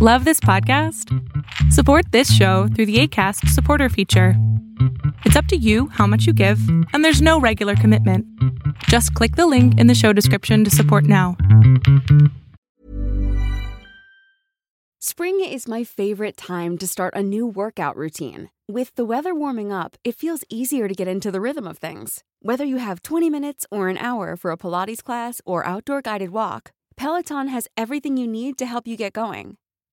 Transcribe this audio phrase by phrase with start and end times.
[0.00, 1.12] Love this podcast?
[1.72, 4.34] Support this show through the ACAST supporter feature.
[5.24, 6.60] It's up to you how much you give,
[6.92, 8.24] and there's no regular commitment.
[8.84, 11.36] Just click the link in the show description to support now.
[15.00, 18.50] Spring is my favorite time to start a new workout routine.
[18.68, 22.22] With the weather warming up, it feels easier to get into the rhythm of things.
[22.40, 26.30] Whether you have 20 minutes or an hour for a Pilates class or outdoor guided
[26.30, 29.57] walk, Peloton has everything you need to help you get going.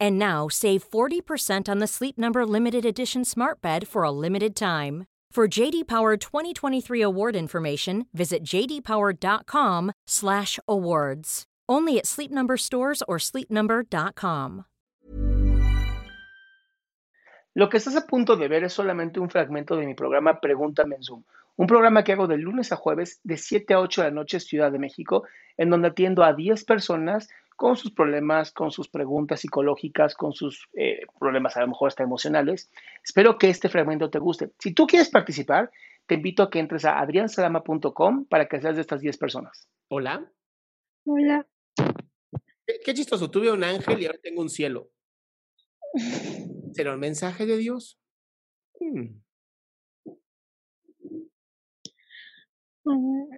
[0.00, 4.56] And now save 40% on the Sleep Number limited edition Smart Bed for a limited
[4.56, 5.04] time.
[5.34, 11.44] For JD Power 2023 award information, visit jdpower.com/awards.
[11.68, 14.64] Only at Sleep Number stores or sleepnumber.com.
[17.54, 20.94] Lo que estás a punto de ver es solamente un fragmento de mi programa Pregúntame
[20.94, 21.24] en Zoom,
[21.56, 24.40] un programa que hago de lunes a jueves de 7 a 8 de la noche
[24.40, 25.24] Ciudad de México,
[25.56, 30.68] en donde atiendo a 10 personas con sus problemas, con sus preguntas psicológicas, con sus
[30.74, 32.70] eh, problemas a lo mejor hasta emocionales.
[33.02, 34.52] Espero que este fragmento te guste.
[34.58, 35.70] Si tú quieres participar,
[36.06, 39.68] te invito a que entres a adriansalama.com para que seas de estas 10 personas.
[39.88, 40.30] Hola.
[41.06, 41.46] Hola.
[42.66, 44.90] Qué, qué chistoso, tuve un ángel y ahora tengo un cielo.
[46.72, 47.98] ¿Será un mensaje de Dios?
[48.80, 49.20] Hmm.
[52.84, 53.36] Mm.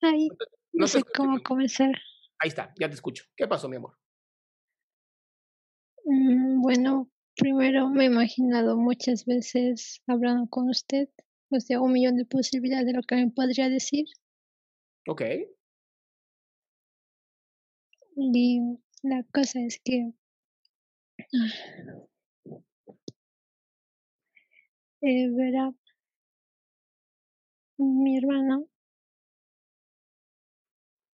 [0.00, 0.28] Ay,
[0.72, 1.92] No sé cómo comenzar.
[2.40, 3.24] Ahí está, ya te escucho.
[3.36, 3.96] ¿Qué pasó, mi amor?
[6.04, 11.08] Mm, Bueno, primero me he imaginado muchas veces hablando con usted,
[11.50, 14.06] o sea, un millón de posibilidades de lo que me podría decir.
[15.06, 15.22] Ok.
[18.16, 18.60] Y
[19.02, 20.12] la cosa es que
[25.00, 25.72] eh, verá,
[27.78, 28.66] mi hermano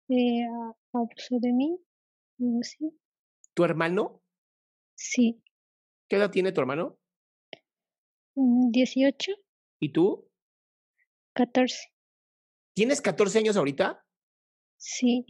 [0.09, 0.47] eh,
[0.93, 1.79] abusó de mí,
[2.41, 2.91] algo así.
[3.55, 4.23] ¿Tu hermano?
[4.95, 5.43] Sí,
[6.09, 6.99] ¿Qué edad tiene tu hermano?
[8.35, 9.33] mm, 18,
[9.81, 10.29] ¿Y tú?
[11.35, 11.89] 14,
[12.75, 14.05] ¿Tienes 14 años ahorita?
[14.77, 15.27] sí.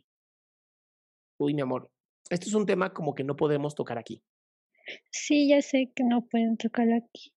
[1.39, 1.91] Uy, mi amor.
[2.31, 4.23] Esto es un tema como que no podemos tocar aquí.
[5.11, 7.34] Sí, ya sé que no pueden tocarlo aquí,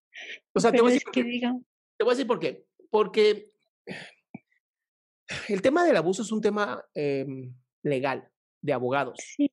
[0.54, 1.28] O sea, te voy a decir que qué.
[1.28, 1.66] digan,
[1.98, 2.68] Te voy a decir por qué.
[2.92, 3.52] Porque
[5.50, 7.54] el tema del abuso es un tema em,
[7.86, 8.30] legal,
[8.62, 9.18] de abogados.
[9.22, 9.50] sí,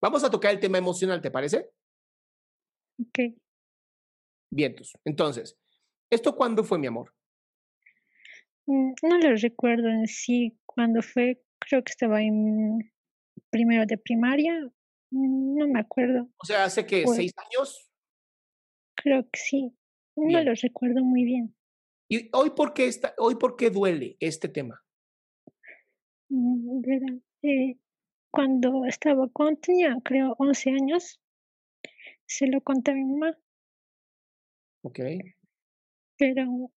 [0.00, 1.70] Vamos a tocar el tema emocional, ¿te parece?
[2.98, 3.34] ok.
[4.50, 4.92] Vientos.
[5.04, 5.58] Entonces,
[6.10, 7.12] ¿esto cuándo fue, mi amor?
[8.66, 12.92] Mm, No lo recuerdo en sí cuando fue, creo que estaba en
[13.50, 14.54] primero de primaria,
[15.10, 17.90] mm, no me acuerdo, O sea, hace que Fue- seis años.
[18.94, 19.76] creo que sí,
[20.16, 20.44] no Bien.
[20.46, 21.54] lo recuerdo muy bien.
[22.08, 24.82] ¿Y hoy por qué, está, hoy por qué duele este tema?
[26.28, 27.76] Mm, verá, eh,
[28.30, 31.20] cuando estaba, cuando tenía creo 11 años,
[32.26, 33.36] se lo conté a mi mamá,
[34.82, 35.00] Ok.
[36.18, 36.70] pero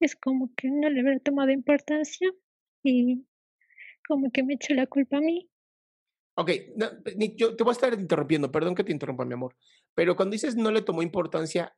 [0.00, 2.30] es como que no le había tomado importancia
[2.82, 3.26] y
[4.06, 5.48] como que me echó la culpa a mí.
[6.38, 6.86] Ok, no,
[7.36, 9.56] yo te voy a estar interrumpiendo, perdón que te interrumpa, mi amor.
[9.94, 11.74] Pero cuando dices no le tomó importancia,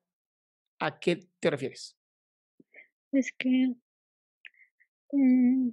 [0.81, 1.97] ¿a qué te refieres?
[3.13, 3.75] Es que
[5.13, 5.69] mm,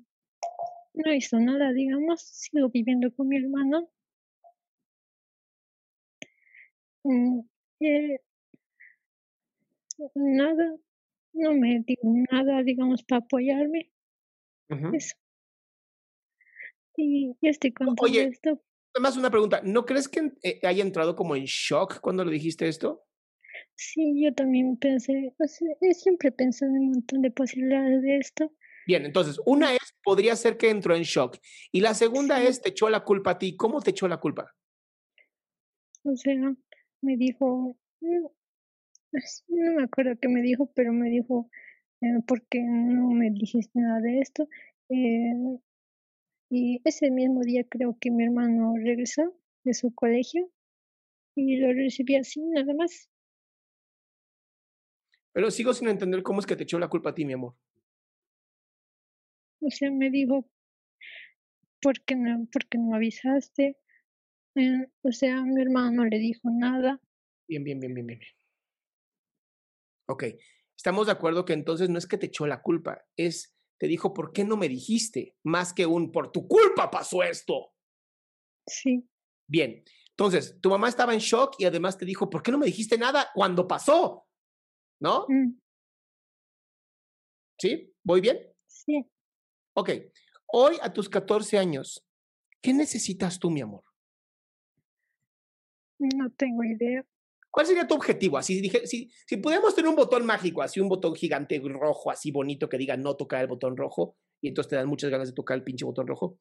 [0.95, 3.89] no hizo nada, digamos, sigo viviendo con mi hermano.
[7.03, 7.41] Mm,
[7.81, 8.17] eh,
[10.16, 10.75] nada,
[11.34, 11.97] no me dio
[12.31, 13.91] nada, digamos, para apoyarme,
[14.69, 14.95] Ujú.
[14.95, 15.16] eso.
[16.97, 18.61] Y estoy con todo Oye, esto.
[18.94, 22.67] Además, una pregunta, ¿no crees que eh, haya entrado como en shock cuando le dijiste
[22.67, 23.03] esto?
[23.75, 28.17] Sí, yo también pensé, o sea, he siempre pensado en un montón de posibilidades de
[28.17, 28.52] esto.
[28.85, 31.37] Bien, entonces, una es, podría ser que entró en shock.
[31.72, 33.55] Y la segunda es, te echó la culpa a ti.
[33.55, 34.53] ¿Cómo te echó la culpa?
[36.03, 36.35] O sea,
[37.02, 38.26] me dijo, mm,
[39.47, 41.49] no me acuerdo qué me dijo, pero me dijo,
[42.02, 44.47] eh, ¿por qué no me dijiste nada de esto?
[44.90, 45.58] Eh,
[46.49, 50.49] y ese mismo día creo que mi hermano regresó de su colegio
[51.35, 53.09] y lo recibí así, nada más.
[55.34, 57.55] Pero sigo sin entender cómo es que te echó la culpa a ti, mi amor.
[59.66, 60.47] O sea, me dijo,
[61.82, 63.79] ¿por qué no, por qué no avisaste?
[64.56, 67.02] Eh, o sea, mi hermano no le dijo nada.
[67.47, 68.20] Bien, bien, bien, bien, bien.
[70.08, 70.26] Ok,
[70.78, 74.14] estamos de acuerdo que entonces no es que te echó la culpa, es, te dijo,
[74.14, 75.35] ¿por qué no me dijiste?
[75.44, 77.73] Más que un, por tu culpa pasó esto.
[78.67, 79.09] Sí.
[79.47, 82.67] Bien, entonces, tu mamá estaba en shock y además te dijo, ¿por qué no me
[82.67, 84.28] dijiste nada cuando pasó?
[85.02, 85.26] ¿No?
[85.28, 85.59] Mm,
[87.59, 87.91] ¿Sí?
[88.03, 88.40] ¿Voy bien?
[88.67, 89.09] sí.
[89.77, 89.89] Ok,
[90.47, 92.07] hoy a tus 14 años,
[92.61, 93.83] ¿qué necesitas tú, mi amor?
[95.99, 97.05] No tengo idea.
[97.51, 98.37] ¿Cuál sería tu objetivo?
[98.37, 102.31] Así dije, si, si pudiéramos tener un botón mágico, así un botón gigante rojo, así
[102.31, 105.33] bonito que diga no tocar el botón rojo, y entonces te dan muchas ganas de
[105.33, 106.39] tocar el pinche botón rojo.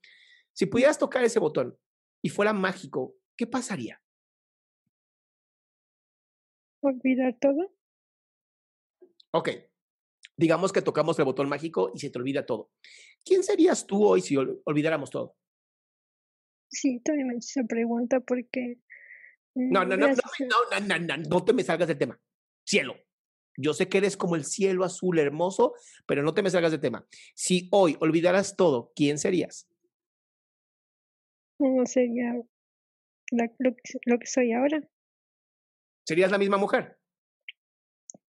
[0.53, 1.77] Si pudieras tocar ese botón
[2.23, 4.01] y fuera mágico, ¿qué pasaría?
[6.83, 7.75] Olvidar todo.
[9.33, 9.49] Ok,
[10.37, 12.71] digamos que tocamos el botón mágico y se te olvida todo.
[13.25, 15.37] ¿Quién serías tú hoy si ol- olvidáramos todo?
[16.69, 18.79] Sí, también me hice esa pregunta porque.
[19.55, 22.21] No, mm, no, no, no, no, no, no, no, no te me salgas del tema.
[22.67, 22.97] Cielo.
[23.57, 25.75] Yo sé que eres como el cielo azul hermoso,
[26.07, 27.07] pero no te me salgas del tema.
[27.37, 29.69] Si hoy olvidaras todo, ¿quién serías?
[31.61, 32.35] no sería
[33.31, 33.77] la- lo,
[34.07, 34.83] lo que soy ahora.
[36.05, 36.99] ¿Serías la misma mujer?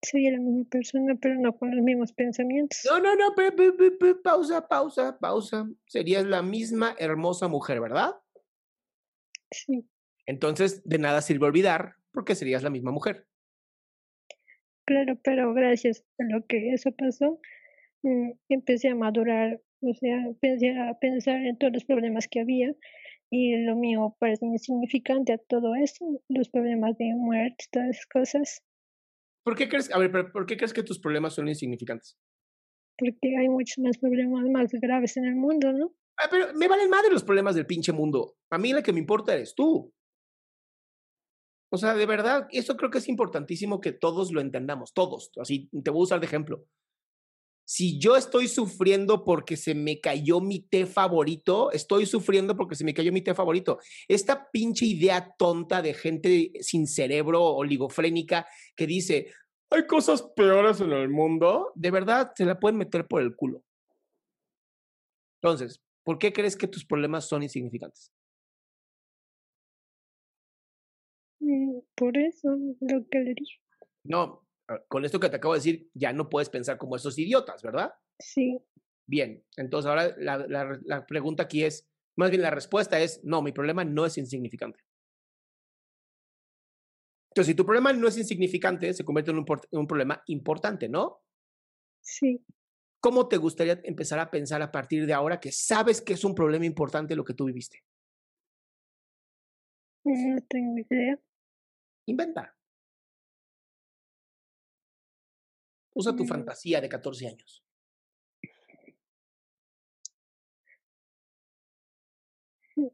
[0.05, 2.79] Sería la misma persona, pero no con los mismos pensamientos.
[2.85, 5.67] No, no, no, pe- pe- pe- pausa, pausa, pausa.
[5.87, 8.15] Serías la misma hermosa mujer, ¿verdad?
[9.51, 9.87] Sí,
[10.25, 13.27] Entonces, de nada sirve olvidar porque serías la misma mujer.
[14.85, 17.39] claro, pero gracias a lo que eso pasó,
[18.03, 22.73] mm, empecé a madurar, o sea, empecé a pensar en todos los problemas que había
[23.31, 28.63] y lo mío parece insignificante a todo eso, los problemas de muerte, todas esas cosas,
[29.45, 32.17] ¿Por qué crees, a ver, pero ¿por qué crees que tus problemas son insignificantes?
[32.97, 35.93] porque hay muchos más problemas más graves en el mundo, ¿no?
[36.17, 38.37] Ah, pero me valen madre los problemas del pinche mundo.
[38.49, 39.93] A mí la que me importa eres tú.
[41.71, 45.31] O sea, de verdad, eso creo que es importantísimo que todos lo entendamos, todos.
[45.37, 46.65] Así, te voy a usar de ejemplo.
[47.65, 52.85] Si yo estoy sufriendo porque se me cayó mi té favorito, estoy sufriendo porque se
[52.85, 53.79] me cayó mi té favorito.
[54.07, 58.45] Esta pinche idea tonta de gente sin cerebro, oligofrénica,
[58.75, 59.33] que dice,
[59.71, 63.63] hay cosas peores en el mundo, de verdad se la pueden meter por el culo.
[65.41, 68.11] Entonces, ¿por qué crees que tus problemas son insignificantes?
[71.39, 73.59] Mm, Por eso, lo que le dije,
[74.03, 74.44] No,
[74.87, 77.93] con esto que te acabo de decir, ya no puedes pensar como esos idiotas, ¿verdad?
[78.19, 78.59] sí,
[79.07, 83.41] Bien, entonces ahora la, la- la pregunta aquí es, más bien la respuesta es, no,
[83.41, 84.79] mi problema no es insignificante.
[87.29, 90.89] Entonces, si tu problema no es insignificante, se convierte en un, en un problema importante,
[90.89, 91.21] ¿no?
[92.01, 92.45] sí.
[92.99, 96.35] ¿Cómo te gustaría empezar a pensar a partir de ahora que sabes que es un
[96.35, 97.83] problema importante lo que tú viviste?
[100.03, 101.19] No tengo idea.
[102.07, 102.55] Inventa.
[105.95, 106.27] Usa tu Mm.
[106.27, 107.63] fantasía de 14 años.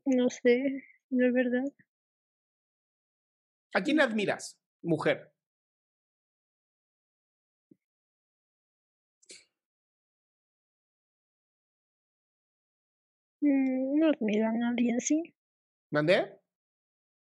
[0.05, 1.65] No sé, de verdad.
[3.73, 5.31] ¿A quién admiras, mujer?
[13.41, 15.33] Mm, No admiro a nadie sí.
[15.89, 16.39] ¿Mandé?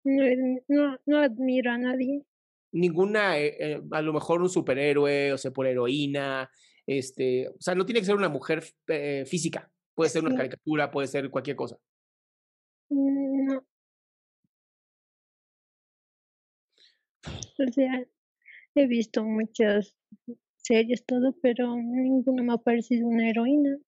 [0.05, 0.25] No,
[0.69, 2.25] no, no admiro a nadie.
[2.73, 6.51] Ninguna, eh, eh, a lo mejor un superhéroe, o sea, por heroína,
[6.87, 10.91] este, o sea, no tiene que ser una mujer eh, física, puede ser una caricatura,
[10.91, 11.79] puede ser cualquier cosa.
[12.91, 13.65] No.
[17.59, 18.07] O sea,
[18.75, 19.97] he visto muchas
[20.57, 23.79] series, todo, pero ninguna me ha parecido una heroína.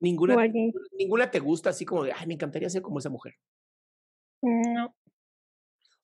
[0.00, 0.36] Ninguna,
[0.96, 3.34] ninguna te gusta así como de, ay, me encantaría ser como esa mujer.
[4.42, 4.94] No,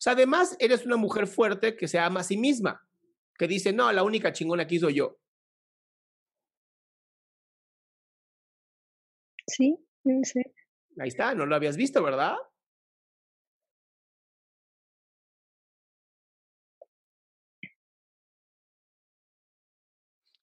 [0.05, 2.87] sea, además, eres una mujer fuerte que se ama a sí misma,
[3.39, 5.19] que dice, no, la única chingona aquí soy yo.
[9.47, 10.43] sí, no sé.
[10.99, 12.37] Ahí está, no lo habías visto, ¿verdad?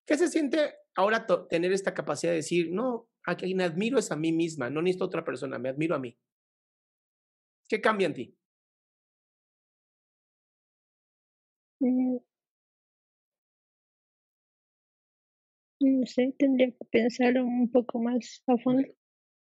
[0.08, 4.15] ¿Qué se siente ahora tener esta capacidad de decir, no, a quien admiro es a
[4.15, 6.18] mí misma, no necesito otra persona, me admiro a mí?
[7.70, 8.41] ¿Qué cambia en ti?
[11.82, 12.18] Mm,
[15.82, 18.88] No sé, tendría que pensarlo un poco más a fondo.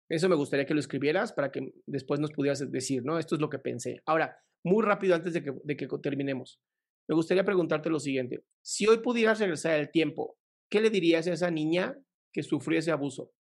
[0.10, 3.18] Eso me gustaría que lo escribieras para que después nos pudieras decir, ¿no?
[3.18, 4.02] Esto es lo que pensé.
[4.06, 6.62] Ahora, muy rápido antes de que, de que terminemos,
[7.10, 8.44] me gustaría preguntarte lo siguiente.
[8.62, 10.38] Si hoy pudieras regresar el tiempo,
[10.70, 11.98] ¿qué le dirías a esa niña
[12.32, 13.32] que sufrió ese abuso?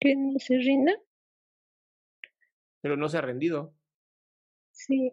[0.00, 0.92] Que no se rinda.
[2.80, 3.74] Pero no se ha rendido.
[4.72, 5.12] Sí.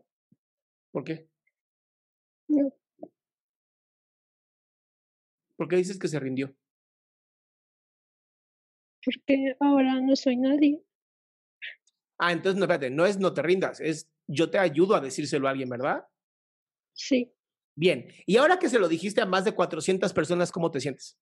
[0.91, 1.27] ¿Por qué?
[2.47, 2.71] No,
[5.57, 6.55] ¿Por qué dices que se rindió?
[9.07, 10.83] porque ahora no soy nadie.
[12.19, 15.47] Ah, entonces no, espérate, no es no te rindas, es yo te ayudo a decírselo
[15.47, 16.05] a alguien, ¿verdad?
[16.93, 17.33] Sí.
[17.75, 21.17] Bien, y ahora que se lo dijiste a más de 400 personas, ¿cómo te sientes?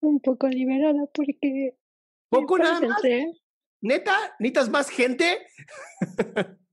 [0.00, 1.76] Un poco liberada porque
[2.28, 3.00] ¿Poco nada más?
[3.80, 4.16] ¿Neta?
[4.38, 5.46] ¿Necesitas más gente?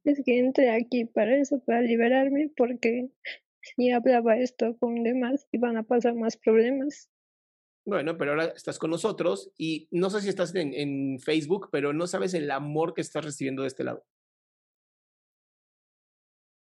[0.04, 3.10] Es que entré aquí para eso, para liberarme, porque
[3.62, 7.10] si hablaba esto con demás iban a pasar más problemas.
[7.88, 11.94] Bueno, pero ahora estás con nosotros y no sé si estás en, en Facebook, pero
[11.94, 14.06] no sabes el amor que estás recibiendo de este lado.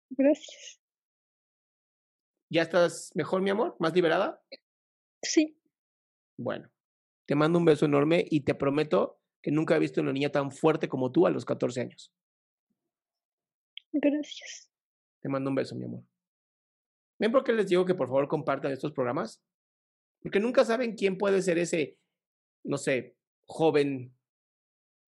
[0.10, 0.82] Gracias.
[2.50, 3.78] ¿Ya estás mejor, mi amor?
[3.80, 4.44] ¿Más liberada?
[5.24, 5.58] Sí,
[6.38, 6.70] Bueno,
[7.26, 10.52] te mando un beso enorme y te prometo que nunca he visto una niña tan
[10.52, 12.14] fuerte como tú a los 14 años.
[13.92, 14.70] gracias.
[15.22, 16.04] Te mando un beso, mi amor.
[17.20, 19.44] ¿Ven por qué les digo que por favor compartan estos programas?
[20.24, 21.98] Porque nunca saben quién puede ser ese,
[22.64, 24.16] no sé, joven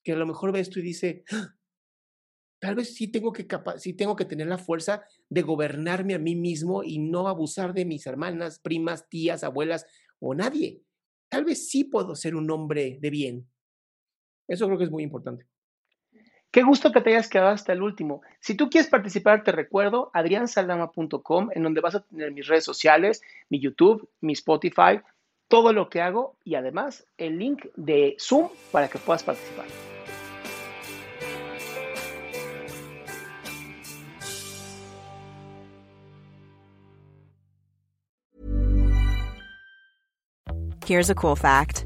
[0.04, 1.56] que a lo mejor ve esto y dice, "Ah,
[2.60, 3.48] tal vez sí tengo que
[3.78, 7.86] sí tengo que tener la fuerza de gobernarme a mí mismo y no abusar de
[7.86, 9.86] mis hermanas, primas, tías, abuelas
[10.20, 10.84] o nadie.
[11.30, 13.52] Tal vez sí puedo ser un hombre de bien.
[14.48, 15.46] Eso creo que es muy importante.
[16.52, 18.22] Qué gusto que te hayas quedado hasta el último.
[18.40, 23.24] Si tú quieres participar, te recuerdo adriansaldama.com, en donde vas a tener mis redes sociales,
[23.50, 25.02] mi YouTube, mi Spotify,
[25.48, 29.66] todo lo que hago y además el link de Zoom para que puedas participar.
[40.86, 41.86] Here's a cool fact